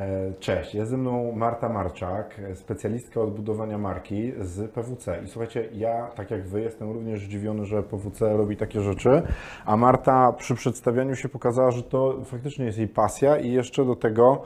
[0.00, 5.22] E, Cześć, jest ze mną Marta Marczak, specjalistka od budowania marki z PWC.
[5.24, 9.22] I słuchajcie, ja, tak jak Wy, jestem również zdziwiony, że PWC robi takie rzeczy,
[9.64, 13.96] a Marta przy przedstawianiu się pokazała, że to faktycznie jest jej pasja i jeszcze do
[13.96, 14.42] tego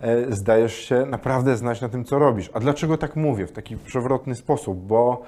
[0.00, 2.50] e, zdajesz się naprawdę znać na tym, co robisz.
[2.54, 4.78] A dlaczego tak mówię w taki przewrotny sposób?
[4.78, 5.22] Bo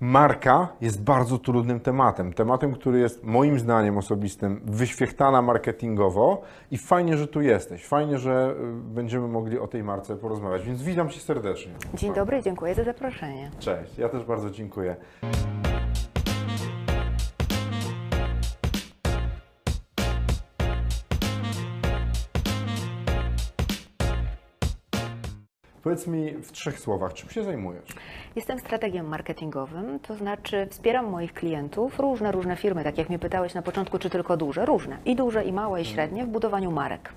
[0.00, 2.32] Marka jest bardzo trudnym tematem.
[2.32, 7.86] Tematem, który jest moim zdaniem osobistym wyświechtana marketingowo i fajnie, że tu jesteś.
[7.86, 10.64] Fajnie, że y, będziemy mogli o tej marce porozmawiać.
[10.64, 11.72] Więc witam Cię serdecznie.
[11.94, 13.50] Dzień dobry, dziękuję za zaproszenie.
[13.58, 14.96] Cześć, ja też bardzo dziękuję.
[25.82, 27.94] Powiedz mi w trzech słowach, czym się zajmujesz?
[28.36, 33.54] Jestem strategiem marketingowym, to znaczy wspieram moich klientów, różne, różne firmy, tak jak mnie pytałeś
[33.54, 37.12] na początku, czy tylko duże, różne, i duże, i małe, i średnie, w budowaniu marek.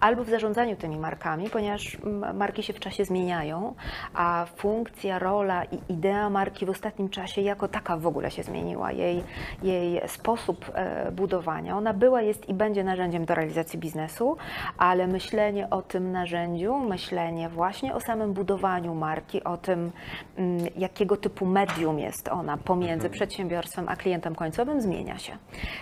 [0.00, 1.98] Albo w zarządzaniu tymi markami, ponieważ
[2.34, 3.74] marki się w czasie zmieniają,
[4.14, 8.92] a funkcja, rola i idea marki w ostatnim czasie jako taka w ogóle się zmieniła.
[8.92, 9.24] Jej,
[9.62, 14.36] jej sposób e, budowania, ona była, jest i będzie narzędziem do realizacji biznesu,
[14.78, 19.92] ale myślenie o tym narzędziu, myślenie właśnie o samym budowaniu marki, o tym,
[20.36, 25.38] mm, jakiego typu medium jest ona pomiędzy przedsiębiorstwem a klientem końcowym, zmienia się.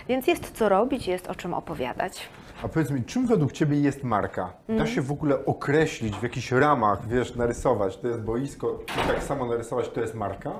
[0.07, 2.29] Więc jest co robić, jest o czym opowiadać.
[2.63, 4.53] A powiedz mi, czym według Ciebie jest marka?
[4.69, 9.23] Da się w ogóle określić w jakichś ramach, wiesz, narysować, to jest boisko i tak
[9.23, 10.51] samo narysować, to jest marka?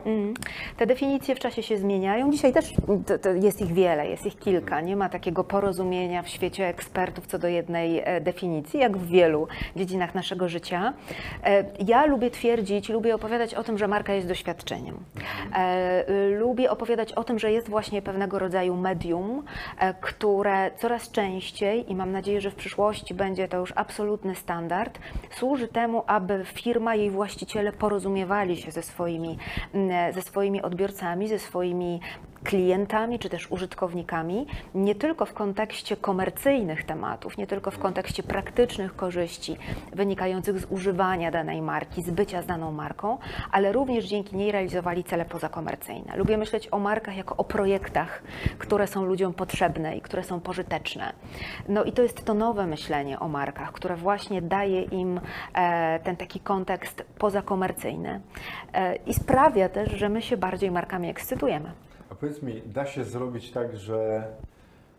[0.77, 2.31] Te definicje w czasie się zmieniają.
[2.31, 2.73] Dzisiaj też
[3.07, 4.81] to, to jest ich wiele, jest ich kilka.
[4.81, 9.47] Nie ma takiego porozumienia w świecie ekspertów co do jednej e, definicji, jak w wielu
[9.75, 10.93] dziedzinach naszego życia.
[11.43, 14.95] E, Ja lubię twierdzić, lubię opowiadać o tym, że marka jest doświadczeniem.
[15.55, 16.05] E,
[16.39, 19.43] Lubię opowiadać o tym, że jest właśnie pewnego rodzaju medium,
[20.01, 24.99] które coraz częściej i mam nadzieję, że w przyszłości będzie to już absolutny standard,
[25.31, 29.37] służy temu, aby firma, jej właściciele porozumiewali się ze swoimi,
[29.73, 31.99] mm, ze swoimi odbiorcami, ze swoimi
[32.45, 38.95] klientami czy też użytkownikami, nie tylko w kontekście komercyjnych tematów, nie tylko w kontekście praktycznych
[38.95, 39.57] korzyści
[39.93, 43.17] wynikających z używania danej marki, z bycia z daną marką,
[43.51, 46.17] ale również dzięki niej realizowali cele pozakomercyjne.
[46.17, 48.23] Lubię myśleć o markach jako o projektach,
[48.57, 51.13] które są ludziom potrzebne i które są pożyteczne.
[51.69, 55.19] No i to jest to nowe myślenie o markach, które właśnie daje im
[55.53, 58.21] e, ten taki kontekst pozakomercyjny
[58.73, 61.71] e, i sprawia też, że my się bardziej markami ekscytujemy.
[62.25, 64.27] Powiedz mi, da się zrobić tak, że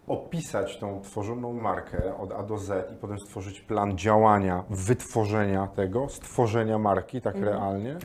[0.06, 6.08] opisać tą tworzoną markę od A do Z i potem stworzyć plan działania, wytworzenia tego,
[6.08, 7.96] stworzenia marki tak realnie?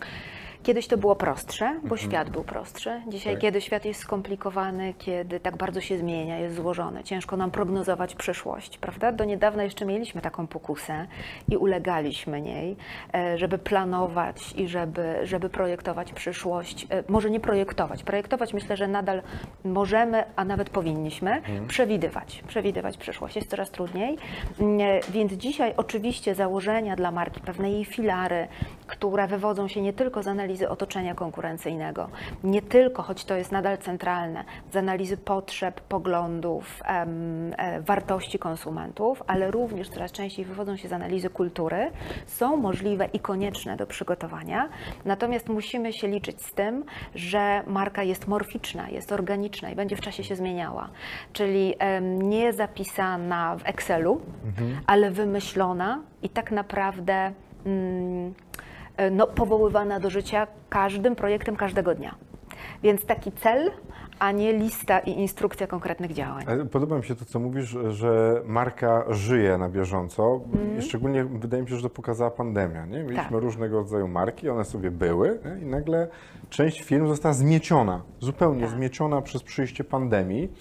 [0.64, 3.02] Kiedyś to było prostsze, bo świat był prostszy.
[3.08, 3.42] Dzisiaj, Tak.
[3.42, 8.78] kiedy świat jest skomplikowany, kiedy tak bardzo się zmienia, jest złożony, ciężko nam prognozować przyszłość,
[8.78, 9.12] prawda?
[9.12, 11.08] Do niedawna jeszcze mieliśmy taką pokusę
[11.50, 12.76] i ulegaliśmy niej,
[13.14, 16.88] e, żeby planować i żeby, żeby projektować przyszłość.
[16.90, 18.04] E, Może nie projektować.
[18.04, 19.22] Projektować myślę, że nadal
[19.64, 22.44] możemy, a nawet powinniśmy przewidywać.
[22.48, 24.18] Przewidywać przyszłość jest coraz trudniej.
[24.60, 28.48] Mm, e, Więc dzisiaj oczywiście założenia dla marki, pewne jej filary,
[28.88, 32.10] które wywodzą się nie tylko z analizy otoczenia konkurencyjnego,
[32.44, 39.52] nie tylko, choć to jest nadal centralne, z analizy potrzeb, poglądów, e, wartości konsumentów, ale
[39.52, 41.92] również coraz częściej wywodzą się z analizy kultury,
[42.26, 44.70] są możliwe i konieczne do przygotowania.
[45.06, 46.84] Natomiast musimy się liczyć z tym,
[47.16, 50.90] że marka jest morficzna, jest organiczna i będzie w czasie się zmieniała.
[51.34, 54.22] Czyli nie zapisana w Excelu,
[54.88, 57.32] ale wymyślona i tak naprawdę
[57.66, 58.34] mm,
[59.12, 62.16] no, powoływana do życia każdym projektem każdego dnia.
[62.84, 63.72] Więc taki cel,
[64.20, 66.46] a nie lista i instrukcja konkretnych działań.
[66.72, 70.42] Podoba mi się to, co mówisz, że marka żyje na bieżąco.
[70.80, 72.86] I szczególnie wydaje mi się, że to pokazała pandemia.
[72.86, 72.98] Nie?
[73.04, 73.32] Mieliśmy Tak.
[73.32, 75.62] różnego rodzaju marki, one sobie były nie?
[75.62, 76.08] i nagle
[76.50, 78.70] część firm została zmieciona, zupełnie Tak.
[78.70, 80.52] zmieciona przez przyjście pandemii.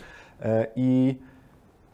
[0.43, 1.19] E, I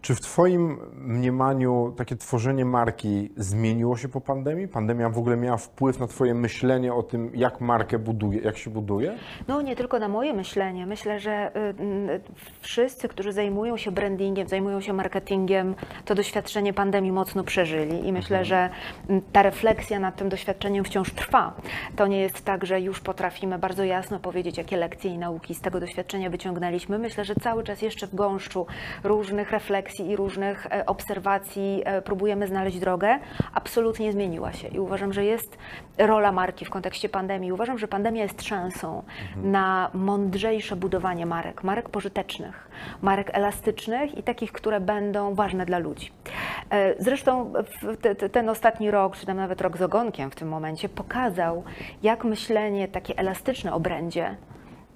[0.07, 4.69] czy w Twoim mniemaniu takie tworzenie marki zmieniło się po pandemii?
[4.69, 8.71] Pandemia w ogóle miała wpływ na Twoje myślenie o tym, jak markę buduje, jak się
[8.71, 9.19] buduje?
[9.49, 10.87] No nie tylko na moje myślenie.
[10.87, 11.83] Myślę, że y,
[12.13, 12.21] y,
[12.61, 18.45] wszyscy, którzy zajmują się brandingiem, zajmują się marketingiem, to doświadczenie pandemii mocno przeżyli i myślę,
[18.45, 18.71] że
[19.09, 21.55] mm, ta refleksja nad tym doświadczeniem wciąż trwa.
[21.97, 25.61] To nie jest tak, że już potrafimy bardzo jasno powiedzieć, jakie lekcje i nauki z
[25.61, 26.99] tego doświadczenia wyciągnęliśmy.
[26.99, 28.67] Myślę, że cały czas jeszcze w gąszczu
[29.05, 33.19] różnych refleksji i różnych e, obserwacji e, próbujemy znaleźć drogę.
[33.55, 35.59] Absolutnie zmieniła się i uważam, że jest
[35.99, 37.53] rola marki w kontekście pandemii.
[37.53, 39.03] Uważam, że pandemia jest szansą
[39.37, 42.69] na mądrzejsze budowanie marek, marek pożytecznych,
[43.03, 46.13] marek elastycznych i takich, które będą ważne dla ludzi.
[46.71, 47.53] E, Zresztą
[48.33, 51.65] ten ostatni rok, czy tam nawet rok z ogonkiem w tym momencie, pokazał,
[52.03, 54.37] jak myślenie takie elastyczne o brandzie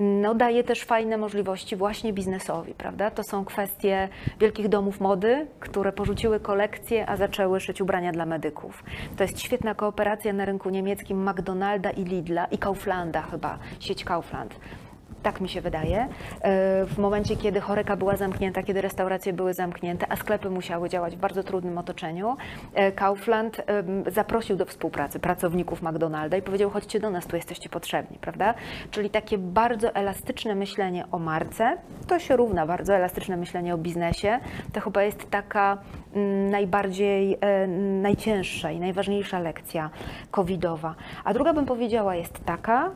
[0.00, 3.11] no, daje też fajne możliwości właśnie biznesowi, prawda?
[3.11, 4.08] To są kwestie
[4.41, 8.85] wielkich domów mody, które porzuciły kolekcje, a zaczęły szyć ubrania dla medyków.
[9.17, 14.55] To jest świetna kooperacja na rynku niemieckim McDonalda i Lidla i Kauflanda chyba, sieć Kaufland.
[15.22, 15.99] Tak mi się wydaje.
[16.00, 16.08] E,
[16.87, 21.19] W momencie, kiedy choreka była zamknięta, kiedy restauracje były zamknięte, a sklepy musiały działać w
[21.19, 22.37] bardzo trudnym otoczeniu,
[22.75, 27.69] e, Kaufland em, zaprosił do współpracy pracowników McDonalda i powiedział: chodźcie do nas, tu jesteście
[27.69, 28.55] potrzebni, prawda?
[28.90, 31.76] Czyli takie bardzo elastyczne myślenie o marce,
[32.06, 34.40] to się równa bardzo elastyczne myślenie o biznesie.
[34.73, 35.78] To chyba jest taka
[36.50, 37.66] najbardziej, e,
[38.02, 39.90] najcięższa i najważniejsza lekcja
[40.31, 40.94] covidowa.
[41.25, 42.90] A druga bym powiedziała jest taka,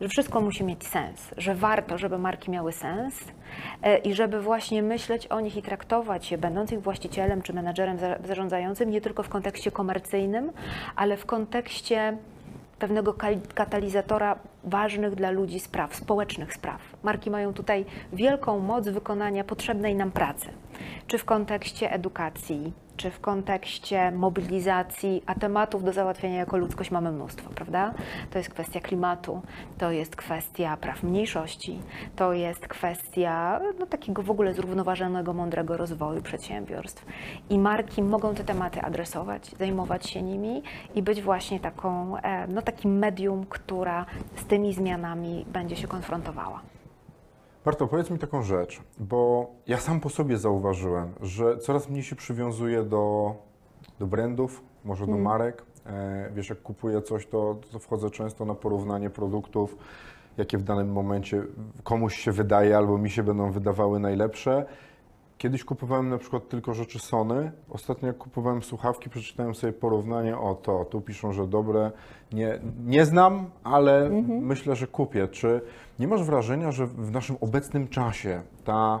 [0.00, 3.14] że wszystko musi mieć sens, że warto, żeby marki miały sens
[3.82, 7.98] e, i żeby właśnie myśleć o nich i traktować je, będąc ich właścicielem czy menadżerem
[7.98, 10.52] za- zarządzającym, nie tylko w kontekście komercyjnym,
[10.96, 12.16] ale w kontekście
[12.78, 13.14] pewnego
[13.54, 16.80] katalizatora ważnych dla ludzi spraw, społecznych spraw.
[17.02, 20.46] Marki mają tutaj wielką moc wykonania potrzebnej nam pracy,
[21.06, 27.12] czy w kontekście edukacji, czy w kontekście mobilizacji, a tematów do załatwienia jako ludzkość mamy
[27.12, 27.94] mnóstwo, prawda?
[28.30, 29.42] To jest kwestia klimatu,
[29.78, 31.80] to jest kwestia praw mniejszości,
[32.16, 37.06] to jest kwestia no, takiego w ogóle zrównoważonego, mądrego rozwoju przedsiębiorstw.
[37.50, 40.62] I marki mogą te tematy adresować, zajmować się nimi
[40.94, 44.06] i być właśnie taką, e, no, takim medium, która
[44.36, 46.60] z tymi zmianami będzie się konfrontowała.
[47.64, 52.16] Barto, powiedz mi taką rzecz, bo ja sam po sobie zauważyłem, że coraz mniej się
[52.16, 53.34] przywiązuję do,
[53.98, 55.62] do brandów, może do marek.
[55.86, 59.76] E, wiesz, jak kupuję coś, to, to wchodzę często na porównanie produktów,
[60.36, 61.42] jakie w danym momencie
[61.82, 64.66] komuś się wydaje albo mi się będą wydawały najlepsze.
[65.40, 67.52] Kiedyś kupowałem na przykład tylko rzeczy Sony.
[67.70, 70.84] Ostatnio jak kupowałem słuchawki, przeczytałem sobie porównanie o to.
[70.84, 71.90] Tu piszą, że dobre.
[72.32, 75.28] Nie, nie znam, ale myślę, że kupię.
[75.28, 75.60] Czy
[75.98, 79.00] nie masz wrażenia, że w naszym obecnym czasie ta,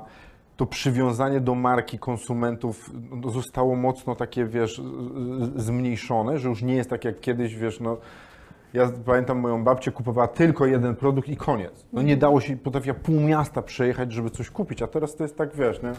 [0.56, 2.90] to przywiązanie do marki konsumentów
[3.32, 4.82] zostało mocno takie, wiesz,
[5.56, 7.96] zmniejszone, że już nie jest tak jak kiedyś, wiesz, no
[8.74, 11.86] ja pamiętam moją babcię kupowała tylko jeden produkt i koniec.
[11.92, 15.36] No nie dało się, potrafiła pół miasta przejechać, żeby coś kupić, a teraz to jest
[15.36, 15.92] tak, wiesz, nie?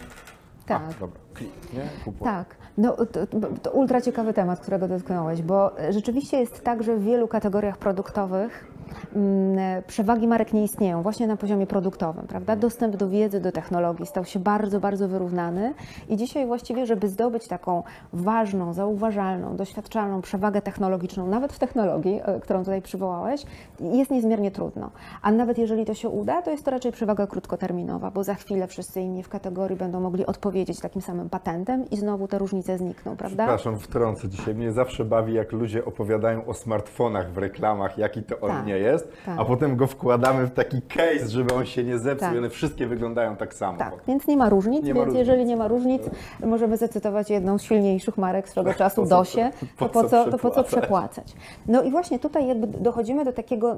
[0.65, 0.81] Tak.
[0.89, 1.89] A, dobra, klik, nie?
[2.05, 2.25] Kupuj.
[2.25, 3.27] Tak, no to,
[3.61, 8.71] to, ultra ciekawy temat, którego dotknąłeś, bo rzeczywiście jest tak, że w wielu kategoriach produktowych
[9.15, 12.55] mm, przewagi marek nie istnieją, właśnie na poziomie produktowym, prawda?
[12.55, 15.73] Dostęp do wiedzy, do technologii stał się bardzo, bardzo wyrównany
[16.09, 17.83] i dzisiaj właściwie, żeby zdobyć taką
[18.13, 23.43] ważną, zauważalną, doświadczalną przewagę technologiczną, nawet w technologii, e, którą tutaj przywołałeś,
[23.79, 24.89] jest niezmiernie trudno.
[25.21, 28.67] A nawet jeżeli to się uda, to jest to raczej przewaga krótkoterminowa, bo za chwilę
[28.67, 33.17] wszyscy inni w kategorii będą mogli odpowiedzieć takim samym patentem i znowu te różnice znikną,
[33.17, 33.43] prawda?
[33.43, 34.55] Przepraszam, wtrącę dzisiaj.
[34.55, 38.77] Mnie zawsze bawi, jak ludzie opowiadają o smartfonach w reklamach, jaki to on Tak, nie
[38.77, 39.39] jest, tak.
[39.39, 42.35] a potem go wkładamy w taki case, żeby on się nie zepsuł Tak.
[42.35, 43.77] i one wszystkie wyglądają tak samo.
[43.77, 45.19] Tak, więc nie ma różnic, Nie ma więc różnic.
[45.27, 46.03] jeżeli nie ma różnic,
[46.45, 50.37] możemy zacytować jedną z silniejszych marek swego czasu, Po Dosie, po to po co to
[50.37, 51.33] po co przepłacać?
[51.67, 53.77] No i właśnie tutaj jakby dochodzimy do takiego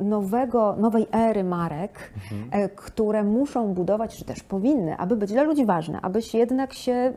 [0.00, 2.62] nowego, nowej ery marek, Mhm.
[2.64, 6.92] e, które muszą budować, czy też powinny, aby być dla ludzi ważne, abyś jednak się
[6.92, 7.12] y,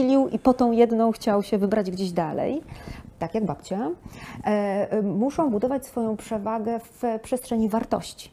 [0.00, 2.62] wysilił i po tą jedną chciał się wybrać gdzieś dalej.
[3.18, 3.90] Tak jak babcia,
[4.44, 8.30] e, y, muszą budować swoją przewagę w przestrzeni wartości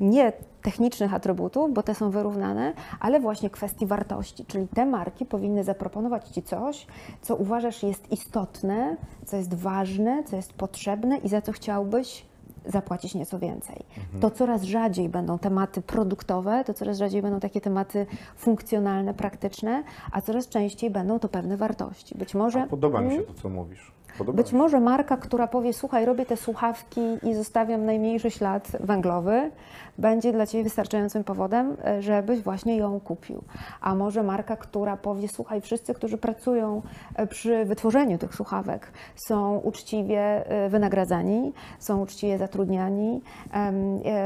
[0.00, 4.44] nie technicznych atrybutów, bo te są wyrównane, ale właśnie kwestii wartości.
[4.44, 6.86] Czyli te marki powinny zaproponować Ci coś,
[7.22, 12.26] co uważasz jest istotne, co jest ważne, co jest potrzebne i za co chciałbyś
[12.66, 13.84] zapłacić nieco więcej.
[14.20, 18.06] To coraz rzadziej będą tematy produktowe, to coraz rzadziej będą takie tematy
[18.36, 22.18] funkcjonalne, praktyczne, a coraz częściej będą to pewne wartości.
[22.18, 23.92] Być może A Podoba mi się to, co mówisz.
[24.18, 24.56] Podoba być się.
[24.56, 29.50] może marka, która powie, słuchaj, robię te słuchawki i zostawiam najmniejszy ślad węglowy,
[29.98, 33.44] będzie dla Ciebie wystarczającym powodem, e, żebyś właśnie ją kupił.
[33.80, 36.82] A może marka, która powie, słuchaj, wszyscy, którzy pracują
[37.14, 43.22] e, przy wytworzeniu tych słuchawek są uczciwie e, wynagradzani, są uczciwie zatrudniani,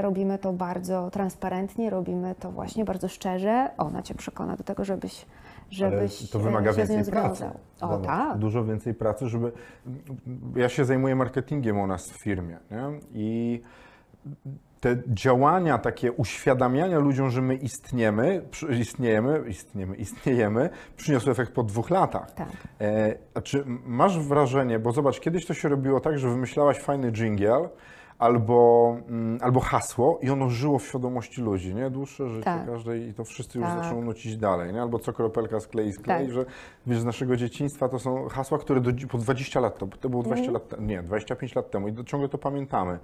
[0.00, 3.70] robimy to bardzo transparentnie, robimy to właśnie bardzo szczerze.
[3.78, 5.26] Ona Cię przekona do tego, żebyś,
[5.70, 7.44] żebyś Ale to wymaga się więcej pracy.
[7.80, 8.38] O Zobacz, tak.
[8.38, 9.52] Dużo więcej pracy, żeby.
[10.56, 13.00] Ja się zajmuję marketingiem u nas w firmie nie?
[13.12, 13.60] i
[14.80, 18.42] te działania, takie uświadamiania ludziom, że my istniemy,
[18.80, 22.30] istniejemy, istniejemy, istniejemy, przyniosły efekt po dwóch latach.
[22.30, 22.48] Tak.
[22.80, 27.12] E, a czy masz wrażenie, bo zobacz, kiedyś to się robiło tak, że wymyślałaś fajny
[27.12, 27.68] dżingiel,
[28.18, 31.90] albo, mm, albo hasło i ono żyło w świadomości ludzi, nie?
[31.90, 32.66] Dłuższe życie Tak.
[32.66, 33.84] każdej i to wszyscy już Tak.
[33.84, 34.82] zaczną nucić dalej, nie?
[34.82, 36.34] Albo co kropelka sklei, sklei, Tak.
[36.34, 36.44] że
[36.86, 40.22] wiesz, z naszego dzieciństwa to są hasła, które do, po 20 lat, to, to było
[40.22, 40.54] 20 Mhm.
[40.70, 42.98] lat, nie, 25 lat temu i do, ciągle to pamiętamy.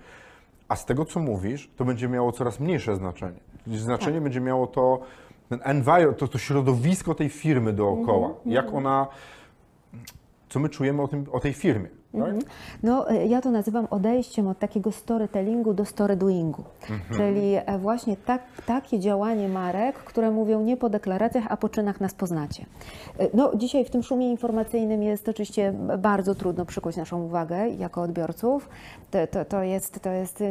[0.69, 3.39] A z tego, co mówisz, to będzie miało coraz mniejsze znaczenie.
[3.67, 4.23] Znaczenie Tak.
[4.23, 4.99] będzie miało to,
[5.49, 8.29] ten environment, to, to środowisko tej firmy dookoła.
[8.29, 8.51] Mhm.
[8.53, 9.07] Jak ona,
[10.49, 11.89] co my czujemy o, tym, o tej firmie.
[12.19, 12.35] Tak?
[12.83, 16.65] No, e, ja to nazywam odejściem od takiego storytellingu do storydoingu.
[17.17, 22.01] Czyli e, właśnie tak, takie działanie marek, które mówią nie po deklaracjach, a po czynach
[22.01, 22.67] nas poznacie.
[23.19, 28.03] E, No, dzisiaj w tym szumie informacyjnym jest oczywiście bardzo trudno przykuć naszą uwagę jako
[28.03, 28.69] odbiorców.
[29.11, 30.43] To, to, to, jest, to jest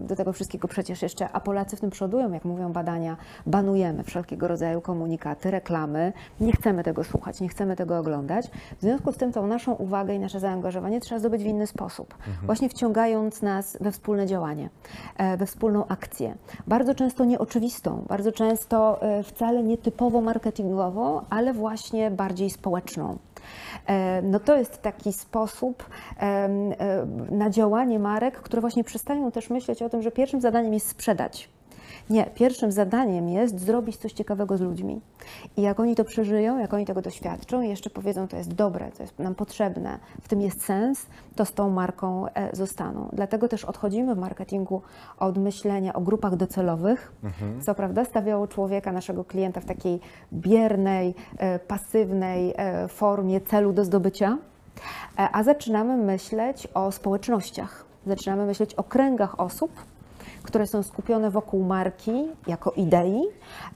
[0.00, 4.48] do tego wszystkiego przecież jeszcze, a Polacy w tym przodują, jak mówią badania, banujemy wszelkiego
[4.48, 8.50] rodzaju komunikaty, reklamy, nie chcemy tego słuchać, nie chcemy tego oglądać.
[8.78, 12.14] W związku z tym tą naszą uwagę i nasze zaangażowanie trzeba zdobyć w inny sposób,
[12.42, 14.70] właśnie wciągając nas we wspólne działanie,
[15.16, 16.34] e, we wspólną akcję.
[16.66, 23.18] Bardzo często nieoczywistą, bardzo często e, wcale nietypowo marketingową, ale właśnie bardziej społeczną.
[23.86, 25.84] E, No to jest taki sposób
[27.30, 31.48] na działanie marek, które właśnie przestają też myśleć o tym, że pierwszym zadaniem jest sprzedać.
[32.10, 35.00] Nie, pierwszym zadaniem jest zrobić coś ciekawego z ludźmi.
[35.56, 38.90] I jak oni to przeżyją, jak oni tego doświadczą i jeszcze powiedzą, to jest dobre,
[38.96, 43.08] to jest nam potrzebne, w tym jest sens, to z tą marką e, zostaną.
[43.12, 44.82] Dlatego też odchodzimy w marketingu
[45.18, 47.12] od myślenia o grupach docelowych,
[47.60, 50.00] co prawda stawiało człowieka, naszego klienta w takiej
[50.32, 54.38] biernej, e, pasywnej e, formie celu do zdobycia,
[55.16, 59.70] a zaczynamy myśleć o społecznościach, zaczynamy myśleć o kręgach osób,
[60.42, 63.22] które są skupione wokół marki jako idei.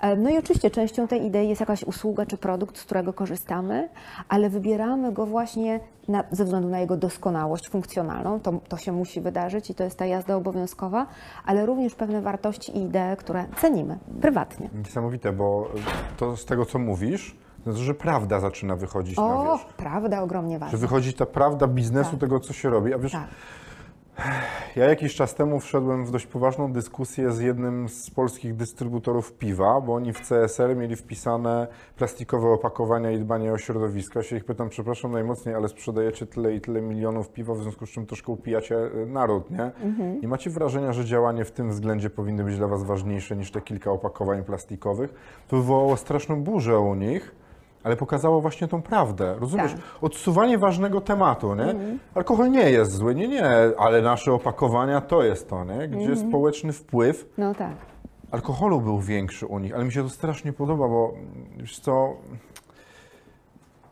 [0.01, 3.89] E, No i oczywiście częścią tej idei jest jakaś usługa czy produkt, z którego korzystamy,
[4.29, 8.41] ale wybieramy go właśnie na, ze względu na jego doskonałość funkcjonalną.
[8.41, 11.07] To, to się musi wydarzyć i to jest ta jazda obowiązkowa,
[11.47, 14.71] ale również pewne wartości i idee, które cenimy prywatnie.
[14.75, 15.69] Niesamowite, bo
[16.17, 19.67] to z tego, co mówisz, to znaczy, że prawda zaczyna wychodzić na O, wierzch.
[19.77, 20.79] prawda, ogromnie Że ważna.
[20.79, 22.21] wychodzi ta prawda biznesu, Tak.
[22.21, 22.95] tego, co się robi.
[22.95, 23.27] A wiesz, Tak.
[24.77, 29.81] Ja jakiś czas temu wszedłem w dość poważną dyskusję z jednym z polskich dystrybutorów piwa,
[29.81, 31.67] bo oni w CSR mieli wpisane
[31.97, 34.19] plastikowe opakowania i dbanie o środowisko.
[34.19, 37.87] Ja się ich pytam, przepraszam najmocniej, ale sprzedajecie tyle i tyle milionów piwa, w związku
[37.87, 39.71] z czym troszkę upijacie y, naród, nie?
[40.23, 43.61] Nie macie wrażenia, że działanie w tym względzie powinny być dla Was ważniejsze niż te
[43.61, 45.15] kilka opakowań plastikowych?
[45.49, 47.42] To wywołało straszną burzę u nich.
[47.85, 49.73] Ale pokazało właśnie tą prawdę, rozumiesz?
[49.73, 49.81] Tak.
[50.01, 51.75] Odsuwanie ważnego tematu, nie?
[52.15, 53.45] Alkohol nie jest zły, nie, nie,
[53.79, 55.89] ale nasze opakowania to jest to, nie?
[55.89, 57.77] Gdzie społeczny wpływ No tak.
[58.31, 61.15] alkoholu był większy u nich, ale mi się to strasznie podoba, bo
[61.57, 62.17] wiesz co,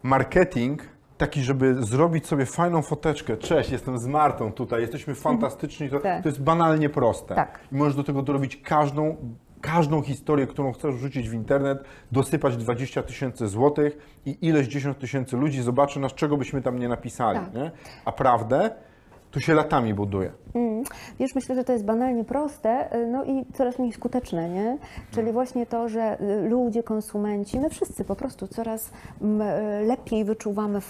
[0.03, 0.83] marketing
[1.19, 6.23] taki, żeby zrobić sobie fajną foteczkę, cześć, jestem z Martą tutaj, jesteśmy fantastyczni, to, Tak.
[6.23, 7.35] to jest banalnie proste.
[7.35, 7.61] Tak.
[7.73, 9.17] I możesz do tego dorobić każdą,
[9.61, 15.37] każdą historię, którą chcesz wrzucić w internet, dosypać 20 tysięcy złotych i ileś 10 tysięcy
[15.37, 17.55] ludzi zobaczy nas, czego byśmy tam nie napisali, Tak.
[17.55, 17.71] nie?
[18.05, 18.71] A prawdę
[19.31, 20.33] to się latami buduje.
[21.21, 24.79] Wiesz, myślę, że to jest banalnie proste, y, no i coraz mniej skuteczne, nie?
[25.11, 28.91] Czyli właśnie to, że y, ludzie, konsumenci, my wszyscy po prostu coraz
[29.23, 29.41] mm,
[29.83, 30.81] y, lepiej wyczuwamy,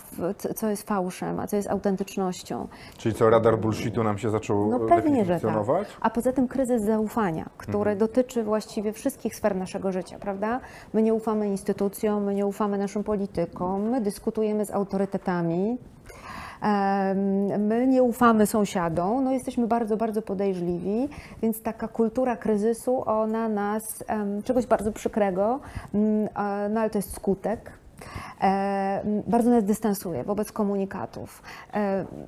[0.55, 2.69] co- jest fałszem, a co jest autentycznością.
[2.97, 5.41] Czyli co, radar bullshitu nam się zaczął No pewnie, że tak.
[5.43, 5.89] funkcjonować?
[6.01, 10.61] A poza tym kryzys zaufania, który dotyczy właściwie wszystkich sfer naszego życia, prawda?
[10.93, 15.79] My nie ufamy instytucjom, my nie ufamy naszym politykom, my dyskutujemy z autorytetami.
[17.59, 21.09] My nie ufamy sąsiadom, no jesteśmy bardzo, bardzo podejrzliwi,
[21.43, 24.05] więc taka kultura kryzysu, ona nas,
[24.45, 25.61] czegoś bardzo przykrego,
[25.95, 26.29] mm,
[26.71, 27.73] no ale to jest skutek,
[29.27, 31.43] bardzo nas dystansuje wobec komunikatów.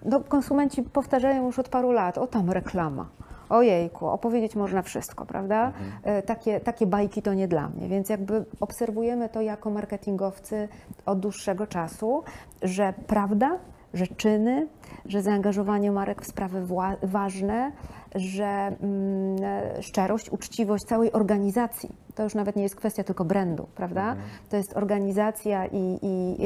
[0.04, 3.06] No, konsumenci powtarzają już od paru lat, o tam reklama.
[3.48, 5.72] Ojejku, opowiedzieć można wszystko, prawda?
[6.02, 10.68] E, Takie, takie bajki to nie dla mnie, więc jakby obserwujemy to jako marketingowcy
[11.06, 12.22] od dłuższego czasu,
[12.62, 13.58] że prawda,
[13.94, 14.68] że czyny,
[15.06, 16.66] że zaangażowanie marek w sprawy
[17.02, 17.72] ważne,
[18.14, 19.38] że mm,
[19.82, 21.96] szczerość, uczciwość całej organizacji.
[22.14, 24.16] To już nawet nie jest kwestia tylko brandu, prawda?
[24.50, 26.36] To jest organizacja i, i,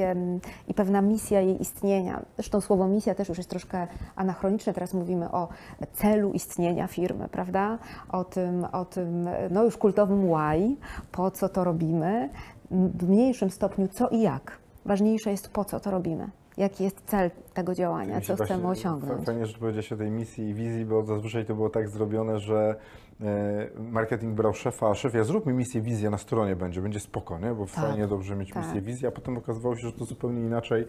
[0.68, 2.22] i pewna misja jej istnienia.
[2.36, 3.86] Zresztą słowo misja też już jest troszkę
[4.16, 4.72] anachroniczne.
[4.72, 5.48] Teraz mówimy o
[5.92, 7.78] celu istnienia firmy, prawda?
[8.08, 10.76] O tym, o tym no już kultowym why,
[11.12, 12.30] po co to robimy,
[12.70, 14.58] w mniejszym stopniu co i jak.
[14.84, 16.30] Ważniejsze jest po co to robimy.
[16.56, 19.26] Jaki jest cel tego działania, co chcemy osiągnąć.
[19.26, 22.76] Fajnie, że powiedziałeś o tej misji i wizji, bo zazwyczaj to było tak zrobione, że
[23.20, 27.54] e, marketing brał szefa, a szefie, zróbmy misję, wizję na stronie będzie, będzie spoko, nie?
[27.54, 28.64] Bo fajnie, dobrze mieć tak.
[28.64, 30.86] misję, wizję, a potem okazywało się, że to zupełnie inaczej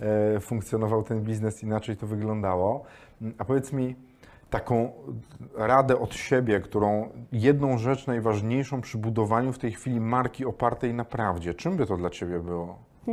[0.00, 2.84] e, funkcjonował ten biznes, inaczej to wyglądało.
[3.22, 3.96] Mm, A powiedz mi,
[4.50, 4.92] taką
[5.54, 11.04] radę od siebie, którą jedną rzecz najważniejszą przy budowaniu w tej chwili marki opartej na
[11.04, 11.54] prawdzie.
[11.54, 12.78] Czym by to dla Ciebie było?
[13.08, 13.12] E,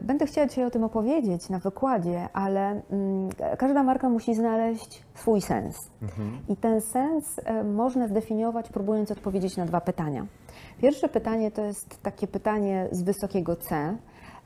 [0.00, 5.40] Będę chciała dzisiaj o tym opowiedzieć na wykładzie, ale mm, każda marka musi znaleźć swój
[5.40, 5.90] sens.
[6.48, 10.26] I ten sens e, można zdefiniować, próbując odpowiedzieć na dwa pytania.
[10.80, 13.96] Pierwsze pytanie to jest takie pytanie z wysokiego C.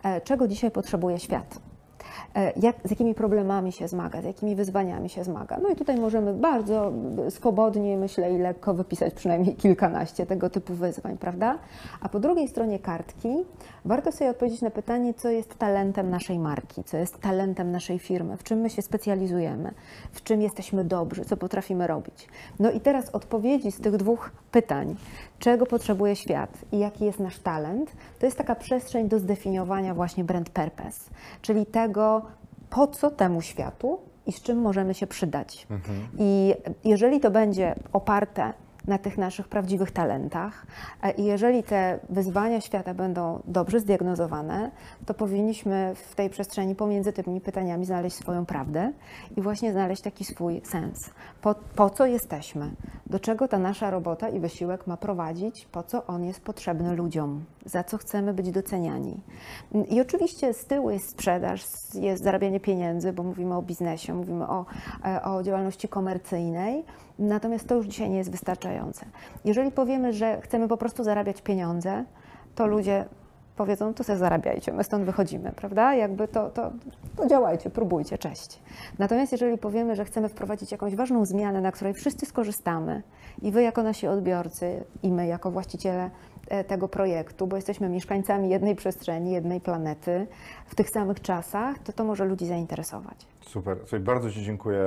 [0.02, 1.60] E, Czego dzisiaj potrzebuje świat?
[2.34, 5.58] E, Jak, z jakimi problemami się zmaga, z jakimi wyzwaniami się zmaga.
[5.62, 6.92] No i tutaj możemy bardzo
[7.30, 11.58] swobodnie, myślę, i lekko wypisać przynajmniej kilkanaście tego typu wyzwań, prawda?
[12.00, 13.28] A po drugiej stronie kartki
[13.84, 18.36] warto sobie odpowiedzieć na pytanie, co jest talentem naszej marki, co jest talentem naszej firmy,
[18.36, 19.70] w czym my się specjalizujemy,
[20.12, 22.28] w czym jesteśmy dobrzy, co potrafimy robić.
[22.58, 24.96] No i teraz odpowiedzi z tych dwóch pytań,
[25.38, 30.24] czego potrzebuje świat i jaki jest nasz talent, to jest taka przestrzeń do zdefiniowania właśnie
[30.24, 31.10] brand purpose,
[31.42, 31.89] czyli tego,
[32.70, 35.66] po co temu światu i z czym możemy się przydać.
[36.18, 36.54] I
[36.84, 38.52] jeżeli to będzie oparte
[38.86, 40.66] na tych naszych prawdziwych talentach
[41.02, 44.70] e, i jeżeli te wyzwania świata będą dobrze zdiagnozowane,
[45.06, 48.92] to powinniśmy w tej przestrzeni pomiędzy tymi pytaniami znaleźć swoją prawdę
[49.36, 51.10] i właśnie znaleźć taki swój sens.
[51.42, 52.70] Po, po co jesteśmy?
[53.06, 55.66] Do czego ta nasza robota i wysiłek ma prowadzić?
[55.72, 57.44] Po co on jest potrzebny ludziom?
[57.64, 59.20] Za co chcemy być doceniani?
[59.88, 64.66] I oczywiście z tyłu jest sprzedaż, jest zarabianie pieniędzy, bo mówimy o biznesie, mówimy o,
[65.04, 66.84] e, o działalności komercyjnej,
[67.20, 69.06] natomiast to już dzisiaj nie jest wystarczające.
[69.44, 72.04] Jeżeli powiemy, że chcemy po prostu zarabiać pieniądze,
[72.54, 73.04] to ludzie
[73.60, 75.94] powiedzą, to sobie zarabiajcie, my stąd wychodzimy, prawda?
[75.94, 76.70] Jakby to, to,
[77.16, 78.60] to działajcie, próbujcie, cześć.
[78.98, 83.02] Natomiast jeżeli powiemy, że chcemy wprowadzić jakąś ważną zmianę, na której wszyscy skorzystamy
[83.42, 86.10] i wy jako nasi odbiorcy i my jako właściciele
[86.48, 90.26] e, tego projektu, bo jesteśmy mieszkańcami jednej przestrzeni, jednej planety
[90.66, 93.26] w tych samych czasach, to to może ludzi zainteresować.
[93.40, 93.76] Super.
[93.80, 94.80] Słuchaj, bardzo Ci dziękuję.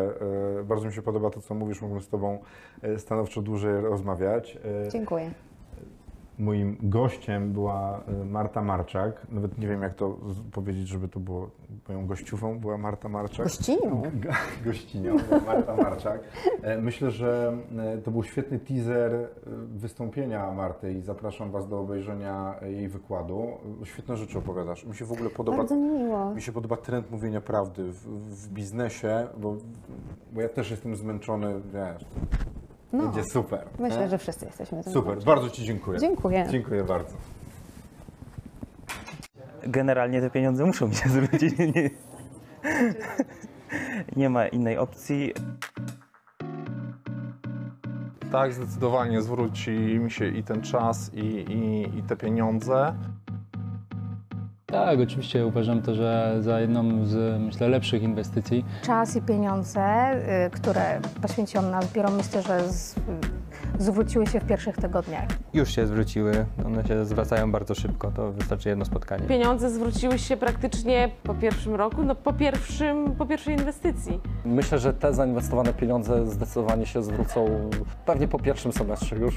[0.59, 1.81] E, Bardzo mi się podoba to, co mówisz.
[1.81, 2.39] Mógłbym z Tobą
[2.81, 4.57] e, stanowczo dłużej rozmawiać.
[4.91, 5.31] Dziękuję.
[6.39, 9.27] Moim gościem była e, Marta Marczak.
[9.31, 10.17] Nawet nie wiem, jak to
[10.51, 11.49] powiedzieć, żeby to było
[11.89, 12.59] moją gościówą.
[12.59, 13.45] Była Marta Marczak.
[13.45, 14.01] Gościnią.
[14.23, 14.29] Go-
[14.65, 16.19] Gościnią, była Marta Marczak.
[16.61, 19.27] E, Myślę, że e, to był świetny teaser e,
[19.75, 23.47] wystąpienia Marty i zapraszam Was do obejrzenia jej wykładu.
[23.83, 24.85] Świetne rzeczy opowiadasz.
[24.85, 26.35] Mi się w ogóle podoba Bardzo miło.
[26.35, 28.07] mi się podoba trend mówienia prawdy w,
[28.45, 29.55] w biznesie, bo,
[30.33, 32.05] bo ja też jestem zmęczony, wiesz,
[32.93, 33.65] No, będzie super.
[33.79, 34.09] myślę, nie?
[34.09, 35.99] że wszyscy jesteśmy Super, bardzo Ci dziękuję.
[35.99, 36.47] Dziękuję.
[36.49, 37.15] Dziękuję bardzo.
[39.63, 41.53] Generalnie te pieniądze muszą mi się zwrócić.
[41.57, 41.89] Nie,
[44.15, 45.33] nie ma innej opcji.
[48.31, 52.95] Tak, zdecydowanie zwróci mi się i ten czas, i, i, i te pieniądze.
[54.73, 58.65] Tak, oczywiście uważam to, że za jedną z myślę lepszych inwestycji.
[58.85, 60.11] czas i pieniądze,
[60.47, 62.95] y, które poświęciłam na biuro, myślę, że z,
[63.83, 65.25] zwróciły się w pierwszych tygodniach.
[65.53, 66.45] już się zwróciły.
[66.65, 69.23] One się zwracają bardzo szybko, to wystarczy jedno spotkanie.
[69.27, 74.19] Pieniądze zwróciły się praktycznie po pierwszym roku, no po, pierwszym, po pierwszej inwestycji.
[74.45, 77.69] Myślę, że te zainwestowane pieniądze zdecydowanie się zwrócą
[78.05, 79.15] pewnie po pierwszym semestrze.
[79.15, 79.35] Już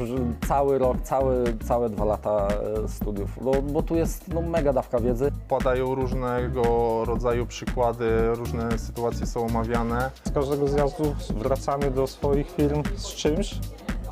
[0.49, 2.49] cały rok, całe, całe dwa lata
[2.85, 5.33] e, studiów, bo, bo tu jest no, mega dawka wiedzy.
[5.49, 6.63] Padają różnego
[7.05, 10.11] rodzaju przykłady, różne sytuacje są omawiane.
[10.25, 13.59] Z każdego zjazdu wracamy do swoich firm z czymś,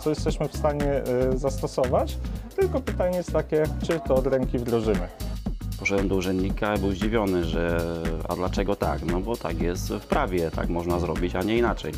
[0.05, 2.19] co jesteśmy w stanie e, zastosować.
[2.57, 5.09] Tylko pytanie jest takie, czy to od ręki wdrożymy.
[5.79, 7.79] Poszedłem do urzędnika i był zdziwiony, że
[8.29, 9.03] a dlaczego tak?
[9.03, 11.93] No bo tak jest w prawie, tak można zrobić, a nie inaczej.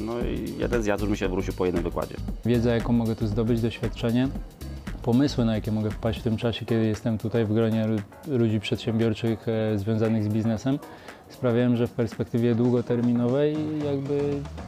[0.00, 2.14] No i jeden zjazd już mi się wrócił po jednym wykładzie.
[2.44, 4.28] Wiedza, jaką mogę tu zdobyć, doświadczenie,
[5.04, 7.98] pomysły, na jakie mogę wpaść w tym czasie, kiedy jestem tutaj w gronie lu-
[8.38, 10.78] ludzi przedsiębiorczych e, związanych z biznesem,
[11.28, 14.20] sprawiają, że w perspektywie długoterminowej jakby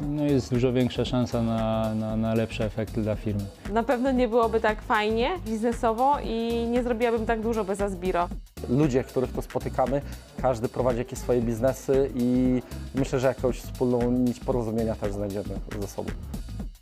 [0.08, 3.44] no, jest dużo większa szansa na, na, na lepsze efekty dla firmy.
[3.72, 8.28] Na pewno nie byłoby tak fajnie biznesowo i nie zrobiłabym tak dużo bez Asbiro.
[8.68, 10.02] Ludzie, których tu spotykamy,
[10.42, 12.62] każdy prowadzi jakieś swoje biznesy i
[12.94, 15.48] myślę, że jakąś wspólną nić porozumienia też znajdziemy
[15.80, 16.10] ze sobą.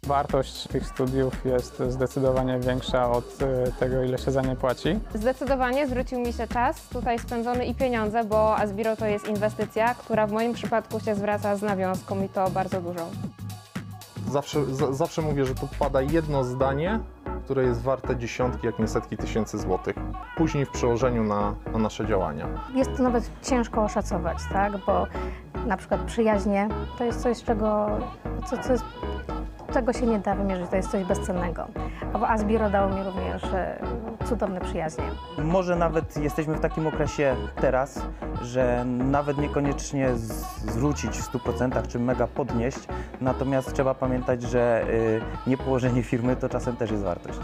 [0.07, 5.01] Wartość tych studiów jest zdecydowanie większa od e, tego, ile się za nie płaci.
[5.15, 10.27] Zdecydowanie zwrócił mi się czas tutaj spędzony i pieniądze, bo Asbiro to jest inwestycja, która
[10.27, 13.11] w moim przypadku się zwraca z nawiązką i to bardzo dużą.
[14.31, 17.01] Zawsze, za, zawsze mówię, że tu pada jedno zdanie,
[17.45, 19.97] które jest warte dziesiątki, jak nie setki tysięcy złotych.
[20.37, 22.49] Później w przełożeniu na, na nasze działania.
[22.75, 24.73] Jest to nawet ciężko oszacować, tak?
[24.87, 25.07] Bo
[25.67, 27.87] na przykład przyjaźnie to jest coś, czego,
[28.47, 28.85] co, co jest,
[29.75, 31.67] czego się nie da wymierzyć, to jest coś bezcennego.
[32.13, 33.79] A Asbiro dało mi również e,
[34.25, 35.05] cudowne przyjaźnie.
[35.39, 38.01] Może nawet jesteśmy w takim okresie teraz,
[38.43, 42.79] że nawet niekoniecznie zwrócić w 100% czy mega podnieść,
[43.21, 47.39] natomiast trzeba pamiętać, że y, niepołożenie firmy to czasem też jest wartość.